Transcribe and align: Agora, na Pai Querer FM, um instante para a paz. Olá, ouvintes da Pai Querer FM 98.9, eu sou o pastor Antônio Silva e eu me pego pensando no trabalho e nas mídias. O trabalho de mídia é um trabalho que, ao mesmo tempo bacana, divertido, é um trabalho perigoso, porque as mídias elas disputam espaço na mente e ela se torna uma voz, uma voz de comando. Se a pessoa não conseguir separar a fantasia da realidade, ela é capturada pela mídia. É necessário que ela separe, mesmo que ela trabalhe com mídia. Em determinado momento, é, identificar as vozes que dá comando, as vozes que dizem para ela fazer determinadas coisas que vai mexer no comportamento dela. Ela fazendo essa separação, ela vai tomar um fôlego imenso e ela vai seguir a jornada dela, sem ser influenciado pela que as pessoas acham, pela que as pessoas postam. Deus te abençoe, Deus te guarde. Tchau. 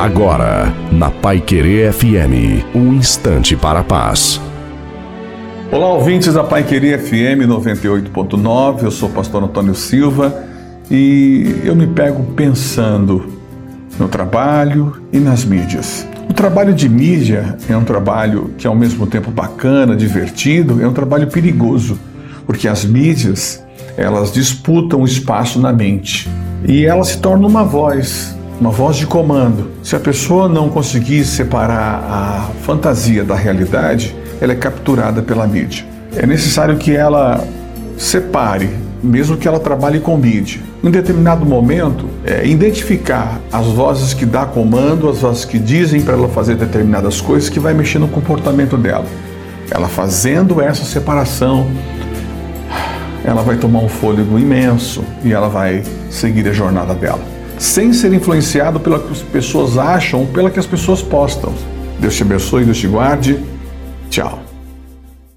Agora, 0.00 0.72
na 0.90 1.10
Pai 1.10 1.42
Querer 1.42 1.92
FM, 1.92 2.64
um 2.74 2.94
instante 2.94 3.54
para 3.54 3.80
a 3.80 3.84
paz. 3.84 4.40
Olá, 5.70 5.88
ouvintes 5.88 6.32
da 6.32 6.42
Pai 6.42 6.64
Querer 6.64 6.98
FM 6.98 7.44
98.9, 7.46 8.84
eu 8.84 8.90
sou 8.90 9.10
o 9.10 9.12
pastor 9.12 9.44
Antônio 9.44 9.74
Silva 9.74 10.42
e 10.90 11.54
eu 11.64 11.76
me 11.76 11.86
pego 11.86 12.22
pensando 12.32 13.26
no 13.98 14.08
trabalho 14.08 15.02
e 15.12 15.18
nas 15.18 15.44
mídias. 15.44 16.08
O 16.30 16.32
trabalho 16.32 16.72
de 16.72 16.88
mídia 16.88 17.58
é 17.68 17.76
um 17.76 17.84
trabalho 17.84 18.54
que, 18.56 18.66
ao 18.66 18.74
mesmo 18.74 19.06
tempo 19.06 19.30
bacana, 19.30 19.94
divertido, 19.94 20.82
é 20.82 20.88
um 20.88 20.94
trabalho 20.94 21.26
perigoso, 21.26 22.00
porque 22.46 22.66
as 22.66 22.86
mídias 22.86 23.62
elas 23.98 24.32
disputam 24.32 25.04
espaço 25.04 25.60
na 25.60 25.74
mente 25.74 26.26
e 26.66 26.86
ela 26.86 27.04
se 27.04 27.18
torna 27.18 27.46
uma 27.46 27.64
voz, 27.64 28.34
uma 28.60 28.70
voz 28.70 28.96
de 28.96 29.06
comando. 29.06 29.70
Se 29.82 29.96
a 29.96 30.00
pessoa 30.00 30.48
não 30.48 30.68
conseguir 30.68 31.24
separar 31.24 32.04
a 32.04 32.50
fantasia 32.62 33.24
da 33.24 33.34
realidade, 33.34 34.14
ela 34.40 34.52
é 34.52 34.56
capturada 34.56 35.22
pela 35.22 35.46
mídia. 35.46 35.84
É 36.14 36.26
necessário 36.26 36.76
que 36.76 36.94
ela 36.94 37.42
separe, 37.96 38.68
mesmo 39.02 39.36
que 39.36 39.48
ela 39.48 39.58
trabalhe 39.58 39.98
com 39.98 40.16
mídia. 40.16 40.60
Em 40.84 40.90
determinado 40.90 41.46
momento, 41.46 42.06
é, 42.24 42.46
identificar 42.46 43.40
as 43.50 43.66
vozes 43.66 44.12
que 44.12 44.26
dá 44.26 44.44
comando, 44.44 45.08
as 45.08 45.18
vozes 45.18 45.44
que 45.44 45.58
dizem 45.58 46.02
para 46.02 46.14
ela 46.14 46.28
fazer 46.28 46.56
determinadas 46.56 47.20
coisas 47.20 47.48
que 47.48 47.58
vai 47.58 47.72
mexer 47.72 47.98
no 47.98 48.08
comportamento 48.08 48.76
dela. 48.76 49.06
Ela 49.70 49.88
fazendo 49.88 50.60
essa 50.60 50.84
separação, 50.84 51.66
ela 53.24 53.42
vai 53.42 53.56
tomar 53.56 53.80
um 53.80 53.88
fôlego 53.88 54.38
imenso 54.38 55.04
e 55.24 55.32
ela 55.32 55.48
vai 55.48 55.82
seguir 56.10 56.48
a 56.48 56.52
jornada 56.52 56.94
dela, 56.94 57.20
sem 57.60 57.92
ser 57.92 58.10
influenciado 58.14 58.80
pela 58.80 58.98
que 58.98 59.12
as 59.12 59.20
pessoas 59.20 59.76
acham, 59.76 60.24
pela 60.24 60.50
que 60.50 60.58
as 60.58 60.64
pessoas 60.64 61.02
postam. 61.02 61.52
Deus 62.00 62.16
te 62.16 62.22
abençoe, 62.22 62.64
Deus 62.64 62.78
te 62.78 62.88
guarde. 62.88 63.38
Tchau. 64.08 64.49